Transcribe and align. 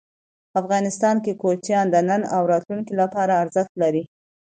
افغانستان 0.61 1.15
کې 1.23 1.31
کوچیان 1.41 1.85
د 1.91 1.95
نن 2.09 2.21
او 2.35 2.41
راتلونکي 2.51 2.93
لپاره 3.01 3.39
ارزښت 3.43 3.73
لري. 3.81 4.03